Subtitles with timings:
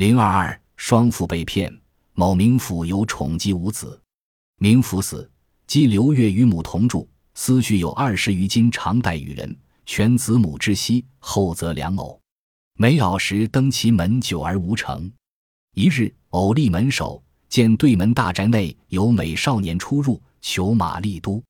[0.00, 1.70] 零二二，双父被骗，
[2.14, 4.00] 某名府有宠姬无子，
[4.56, 5.30] 名府死，
[5.66, 12.18] 姬刘月与母同住，思绪有二十余斤常带与人，全子母之息，后则良偶。
[12.78, 15.12] 每杳时登其门久而无成。
[15.74, 21.44] 一日，偶立门首，见对门大宅内有美少年出入，求马立都，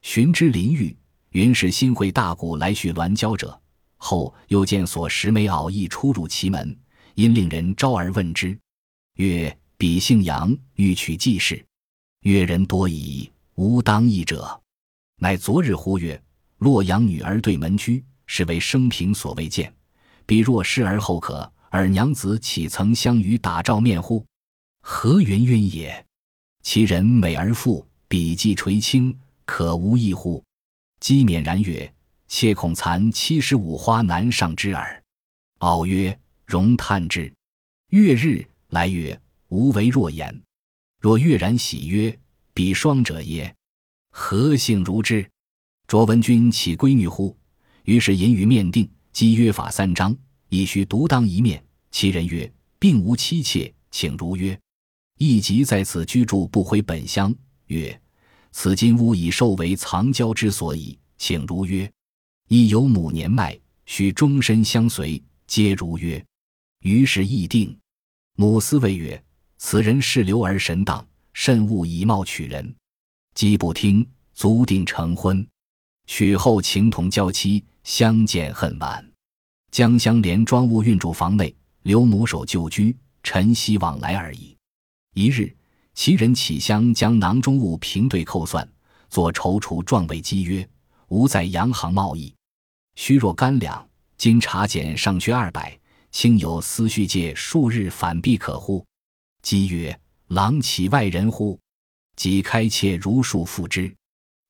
[0.00, 0.96] 寻之临狱，
[1.32, 3.60] 云是新会大鼓来续鸾交者。
[3.98, 6.74] 后又见所识美袄亦出入其门，
[7.20, 8.58] 因令人招而问之，
[9.16, 11.62] 曰：“彼姓杨，欲取季氏。”
[12.24, 14.58] 曰：“人多矣，无当义者。”
[15.20, 16.18] 乃昨日呼曰
[16.56, 19.70] ：“洛阳女儿对门居，是为生平所未见。
[20.24, 24.24] 彼若失而后可，尔娘子岂曾相与打照面乎？
[24.80, 26.02] 何云云也？
[26.62, 29.14] 其人美而富，笔迹垂青，
[29.44, 30.42] 可无异乎？”
[31.00, 31.92] 姬勉然曰。
[32.28, 35.02] 妾恐残七十五花难上之耳。
[35.58, 36.18] 敖曰
[36.50, 37.32] ：“容叹之。”
[37.90, 39.18] 月日来曰
[39.48, 40.42] ：“无为若言。”
[41.00, 42.18] 若月然喜曰
[42.52, 43.54] ：“彼双者耶？
[44.10, 45.26] 何幸如之？”
[45.86, 47.36] 卓文君岂闺女乎？
[47.84, 50.14] 于是引语面定，即约法三章，
[50.48, 51.64] 以须独当一面。
[51.90, 54.58] 其人曰：“并无妻妾，请如约。”
[55.18, 57.34] 亦即在此居住，不回本乡。
[57.66, 58.00] 曰
[58.52, 61.90] ：“此金屋已受为藏娇之所以，请如约。”
[62.48, 66.24] 亦有母年迈，须终身相随，皆如约。
[66.80, 67.76] 于是议定。
[68.36, 69.22] 母思谓曰
[69.58, 72.74] ：“此人是流而神荡，慎勿以貌取人。”
[73.34, 75.46] 姬不听，卒定成婚。
[76.06, 79.06] 娶后情同娇妻，相见恨晚。
[79.70, 84.56] 江乡连庄务运住房内，刘母守旧居，晨曦往来而已。
[85.14, 85.54] 一日，
[85.94, 88.68] 其人起乡将囊中物平对扣算，
[89.08, 90.68] 作踌躇状为姬曰
[91.08, 92.34] ：“吾在洋行贸易。”
[92.96, 95.78] 虚若干两，今茶减上缺二百，
[96.12, 98.84] 卿有思绪借数日反必可乎？
[99.42, 101.58] 姬曰：“郎岂外人乎？”
[102.16, 103.94] 即开切如数付之。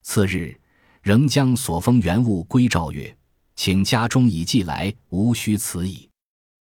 [0.03, 0.59] 次日，
[1.03, 3.17] 仍将所封原物归赵曰
[3.55, 6.09] ：“请家中已寄来，无需此矣。”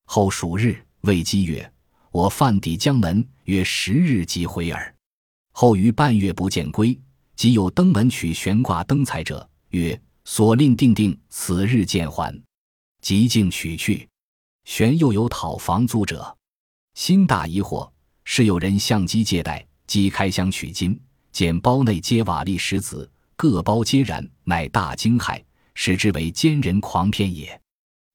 [0.05, 1.71] 后数日，谓姬曰
[2.11, 4.95] ：“我犯抵江门，约十日即回耳。”
[5.53, 6.99] 后于半月不见归，
[7.35, 9.99] 即有登门取悬挂灯彩者，曰。
[10.25, 12.43] 所令定定，此日见还，
[13.01, 14.07] 即径取去。
[14.65, 16.37] 玄又有讨房租者，
[16.93, 17.89] 心大疑惑，
[18.23, 20.99] 是有人相机借贷，即开箱取金，
[21.31, 25.43] 见包内皆瓦砾石子，各包皆然，乃大惊骇，
[25.73, 27.59] 使之为奸人狂骗也。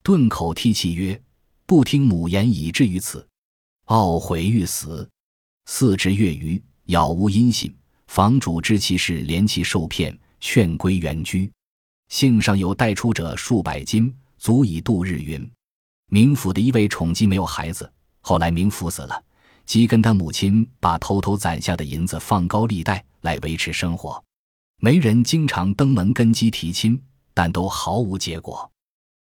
[0.03, 1.21] 顿口涕泣曰
[1.67, 3.27] ：“不听母言，以至于此，
[3.87, 5.09] 懊悔欲死。”
[5.67, 7.75] 四至月余，杳无音信。
[8.07, 11.51] 房主知其事，怜其受骗，劝归原居。
[12.11, 15.51] 幸上有带出者数百金，足以度日云。
[16.09, 19.23] 明府的一位宠姬没有孩子，后来明府死了，
[19.67, 24.23] 姬跟他母亲把偷偷攒下的银子放高利贷来维持生活。
[24.81, 27.01] 媒人经常登门跟姬提亲，
[27.33, 28.71] 但都毫无结果。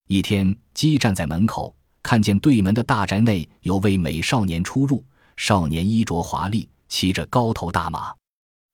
[0.08, 5.04] 一天，姬站在门口，看见对门的大宅内有位美少年出入，
[5.38, 8.14] 少年衣着华丽，骑着高头大马。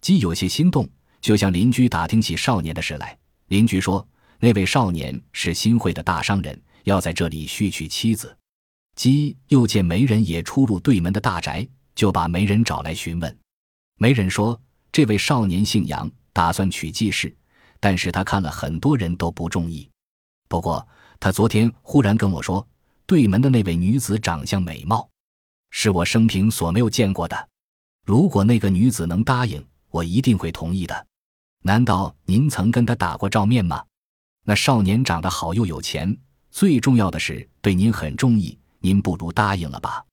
[0.02, 0.90] 姬有些心动，
[1.22, 3.16] 就向邻居打听起少年的事来。
[3.48, 4.06] 邻居说，
[4.40, 8.36] 那位少年是新会的大商人，要在这里续娶妻子。
[8.96, 13.38] 姬又见媒人也出入对门的大宅，就把媒人找来询问。
[13.98, 14.60] 媒人说，
[14.92, 17.34] 这位少年姓杨，打算娶季氏，
[17.80, 19.90] 但是他看了很多人都不中意。
[20.50, 20.86] 不过
[21.20, 22.68] 他昨天忽然跟我说，
[23.06, 25.10] 对门的那位女子长相美貌，
[25.70, 27.50] 是我生平所没有见过的。
[28.06, 31.08] 如果那个女子能答应，我一定会同意的。
[31.64, 33.86] 难道您曾跟他打过照面吗？
[34.46, 36.18] 那少年长得好又有钱，
[36.52, 38.58] 最重要的是对您很中意。
[38.82, 40.06] 您不如答应了吧。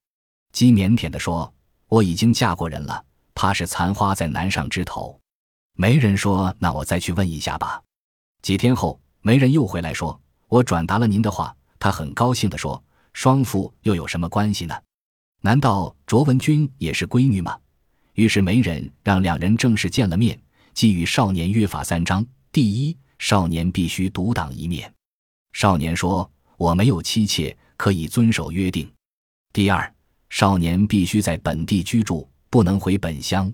[0.51, 1.53] 姬腼腆地说
[1.87, 3.03] ：“我已经嫁过人了，
[3.33, 5.17] 怕是残花在难上枝头。”
[5.79, 7.81] 媒人说：“那我再去问一下吧。”
[8.43, 12.83] 几天后，媒人又回来说：“我转达了您的话。”他很高兴地说
[13.13, 14.75] ：“双父又有什么关系呢？
[15.41, 17.57] 难道卓文君也是闺女吗？”
[18.15, 20.37] 于是媒人让两人正式见了面。
[20.73, 24.93] 即与少年约法三章：第一，少年必须独当一面。
[25.57, 28.87] 少年说：“我没有妻妾，可以遵守约定。”
[29.51, 29.91] 第二，
[30.29, 33.51] 少年必须在本地居住，不能回本乡。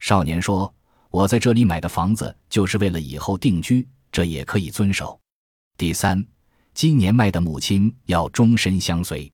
[0.00, 0.74] 少年说
[1.12, 5.20] ：“我在这里买的房子就是为了以后定居，这也可以遵守。”
[5.76, 6.26] 第三，
[6.72, 9.30] 今年迈的母亲要终身相随。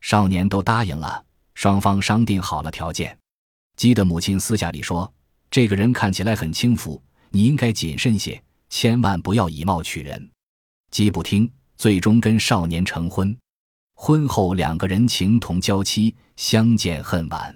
[0.00, 1.24] 少年都答应了，
[1.54, 3.18] 双方商定好了条件。
[3.74, 5.12] 鸡的母亲私下里说。
[5.50, 8.40] 这个人看起来很轻浮，你应该谨慎些，
[8.70, 10.30] 千万不要以貌取人。
[10.90, 13.36] 姬不听，最终跟少年成婚。
[13.94, 17.54] 婚后两个人情同娇妻，相见恨晚。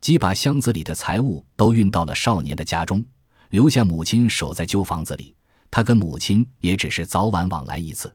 [0.00, 3.04] 姬把箱子里的财物都运到了少年的家中，
[3.50, 5.34] 留下母亲守在旧房子里。
[5.70, 8.14] 他跟母亲也只是早晚往来一次。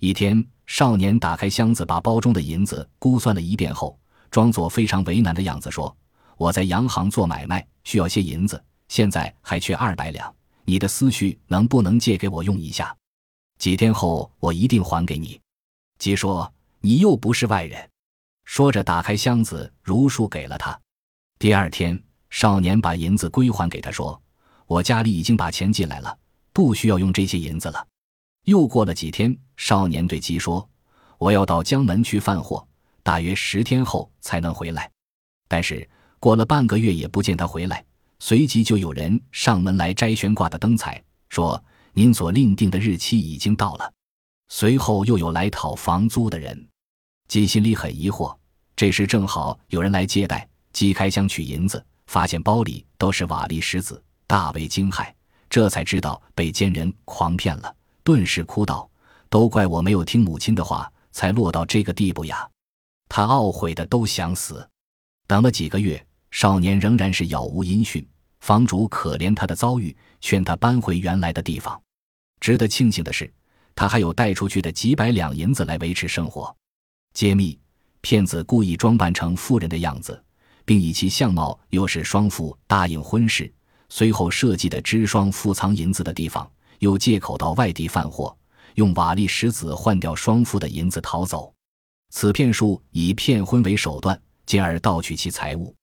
[0.00, 3.98] 一天，少年打开箱子，把包中的银子估算了一遍后，
[4.30, 5.96] 装作非常为难的样子说
[6.36, 10.32] ：“我在洋行做买卖，需要些银子，现在还缺二百两。
[10.64, 12.94] 你的思绪能不能借给我用一下？
[13.58, 15.40] 几天后我一定还给你。”
[15.98, 16.52] 鸡说。
[16.86, 17.88] 你又不是外人，
[18.44, 20.78] 说着打开箱子，如数给了他。
[21.38, 21.98] 第二天，
[22.28, 24.20] 少年把银子归还给他，说
[24.68, 26.14] ：“我家里已经把钱进来了，
[26.52, 27.86] 不需要用这些银子了。”
[28.44, 30.68] 又过了几天，少年对鸡说
[31.16, 32.68] ：“我要到江门去贩货，
[33.02, 34.90] 大约十天后才能回来。”
[35.48, 35.88] 但是
[36.20, 37.82] 过了半个月也不见他回来，
[38.18, 43.90] 随即就有人上门来摘悬挂的灯彩，说：“您所另定的日期已经到了。”
[44.48, 46.68] 随后又有来讨房租的人。
[47.28, 48.36] 鸡心里很疑惑，
[48.76, 50.46] 这时正好有人来接待。
[50.72, 55.10] 鸡开箱取银子，发现包里都是瓦砾石子，大为惊骇。
[55.48, 58.90] 这才知道被奸人诓骗了，顿时哭道
[59.30, 62.48] ：“都怪我没有听母亲的话，才落到这个地步呀！”
[63.08, 64.68] 他懊悔的都想死。
[65.26, 68.04] 等了几个月，少年仍然是杳无音讯。
[68.44, 71.80] 房主可怜他的遭遇，劝他搬回原来的地方。
[72.40, 73.32] 值得庆幸的是，
[73.74, 76.54] 他还有带出去的几百两银子来维持生活。
[77.14, 77.58] 揭秘：
[78.02, 80.22] 骗子故意装扮成富人的样子，
[80.66, 83.50] 并以其相貌诱使双父答应婚事，
[83.88, 86.46] 随后设计的知双父藏银子的地方，
[86.80, 88.36] 又借口到外地贩货，
[88.74, 91.50] 用瓦砾石子换掉双父的银子逃走。
[92.10, 95.74] 此骗术以骗婚为手段，进而盗取其财物。